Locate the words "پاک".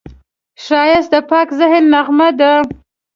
1.29-1.47